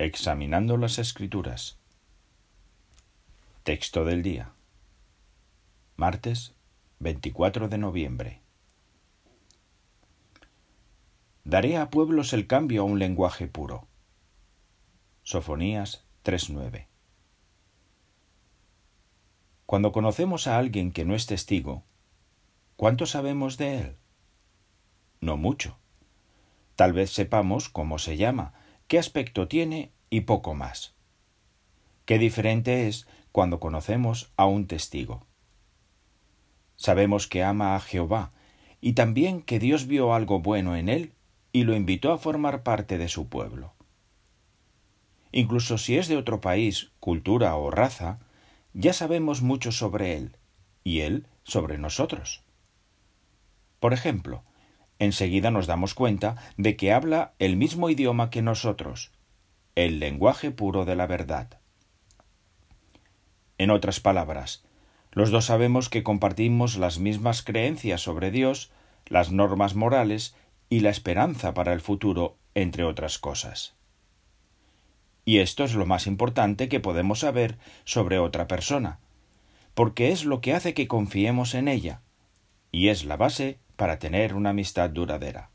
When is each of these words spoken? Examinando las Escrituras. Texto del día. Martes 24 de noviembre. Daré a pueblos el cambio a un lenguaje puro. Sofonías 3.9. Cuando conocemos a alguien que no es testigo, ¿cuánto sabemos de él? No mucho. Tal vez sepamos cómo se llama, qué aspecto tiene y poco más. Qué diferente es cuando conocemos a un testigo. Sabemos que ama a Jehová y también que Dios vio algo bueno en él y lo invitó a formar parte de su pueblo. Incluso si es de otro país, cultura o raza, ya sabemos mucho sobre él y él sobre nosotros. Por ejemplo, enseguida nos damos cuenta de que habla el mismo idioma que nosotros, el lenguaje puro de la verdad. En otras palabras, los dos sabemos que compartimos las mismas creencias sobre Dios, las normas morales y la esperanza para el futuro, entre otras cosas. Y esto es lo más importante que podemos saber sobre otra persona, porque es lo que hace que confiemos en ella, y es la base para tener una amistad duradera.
Examinando 0.00 0.76
las 0.76 1.00
Escrituras. 1.00 1.76
Texto 3.64 4.04
del 4.04 4.22
día. 4.22 4.52
Martes 5.96 6.54
24 7.00 7.68
de 7.68 7.78
noviembre. 7.78 8.40
Daré 11.42 11.78
a 11.78 11.90
pueblos 11.90 12.32
el 12.32 12.46
cambio 12.46 12.82
a 12.82 12.84
un 12.84 13.00
lenguaje 13.00 13.48
puro. 13.48 13.88
Sofonías 15.24 16.04
3.9. 16.24 16.86
Cuando 19.66 19.90
conocemos 19.90 20.46
a 20.46 20.58
alguien 20.58 20.92
que 20.92 21.04
no 21.04 21.16
es 21.16 21.26
testigo, 21.26 21.82
¿cuánto 22.76 23.04
sabemos 23.04 23.58
de 23.58 23.80
él? 23.80 23.96
No 25.20 25.36
mucho. 25.36 25.76
Tal 26.76 26.92
vez 26.92 27.10
sepamos 27.10 27.68
cómo 27.68 27.98
se 27.98 28.16
llama, 28.16 28.54
qué 28.88 28.98
aspecto 28.98 29.46
tiene 29.48 29.92
y 30.10 30.22
poco 30.22 30.54
más. 30.54 30.94
Qué 32.06 32.18
diferente 32.18 32.88
es 32.88 33.06
cuando 33.32 33.60
conocemos 33.60 34.32
a 34.36 34.46
un 34.46 34.66
testigo. 34.66 35.26
Sabemos 36.76 37.26
que 37.26 37.44
ama 37.44 37.76
a 37.76 37.80
Jehová 37.80 38.32
y 38.80 38.94
también 38.94 39.42
que 39.42 39.58
Dios 39.58 39.86
vio 39.86 40.14
algo 40.14 40.40
bueno 40.40 40.74
en 40.74 40.88
él 40.88 41.12
y 41.52 41.64
lo 41.64 41.76
invitó 41.76 42.12
a 42.12 42.18
formar 42.18 42.62
parte 42.62 42.96
de 42.96 43.08
su 43.08 43.28
pueblo. 43.28 43.74
Incluso 45.32 45.76
si 45.76 45.98
es 45.98 46.08
de 46.08 46.16
otro 46.16 46.40
país, 46.40 46.90
cultura 46.98 47.54
o 47.56 47.70
raza, 47.70 48.20
ya 48.72 48.94
sabemos 48.94 49.42
mucho 49.42 49.70
sobre 49.70 50.16
él 50.16 50.36
y 50.82 51.00
él 51.00 51.26
sobre 51.42 51.76
nosotros. 51.76 52.42
Por 53.80 53.92
ejemplo, 53.92 54.44
enseguida 54.98 55.50
nos 55.50 55.66
damos 55.66 55.94
cuenta 55.94 56.36
de 56.56 56.76
que 56.76 56.92
habla 56.92 57.34
el 57.38 57.56
mismo 57.56 57.90
idioma 57.90 58.30
que 58.30 58.42
nosotros, 58.42 59.12
el 59.74 60.00
lenguaje 60.00 60.50
puro 60.50 60.84
de 60.84 60.96
la 60.96 61.06
verdad. 61.06 61.60
En 63.58 63.70
otras 63.70 64.00
palabras, 64.00 64.64
los 65.12 65.30
dos 65.30 65.46
sabemos 65.46 65.88
que 65.88 66.02
compartimos 66.02 66.76
las 66.76 66.98
mismas 66.98 67.42
creencias 67.42 68.00
sobre 68.00 68.30
Dios, 68.30 68.70
las 69.06 69.32
normas 69.32 69.74
morales 69.74 70.34
y 70.68 70.80
la 70.80 70.90
esperanza 70.90 71.54
para 71.54 71.72
el 71.72 71.80
futuro, 71.80 72.36
entre 72.54 72.84
otras 72.84 73.18
cosas. 73.18 73.74
Y 75.24 75.38
esto 75.38 75.64
es 75.64 75.74
lo 75.74 75.86
más 75.86 76.06
importante 76.06 76.68
que 76.68 76.80
podemos 76.80 77.20
saber 77.20 77.58
sobre 77.84 78.18
otra 78.18 78.46
persona, 78.46 78.98
porque 79.74 80.10
es 80.10 80.24
lo 80.24 80.40
que 80.40 80.54
hace 80.54 80.74
que 80.74 80.88
confiemos 80.88 81.54
en 81.54 81.68
ella, 81.68 82.00
y 82.72 82.88
es 82.88 83.04
la 83.04 83.16
base 83.16 83.58
para 83.78 84.00
tener 84.00 84.34
una 84.34 84.50
amistad 84.50 84.90
duradera. 84.90 85.50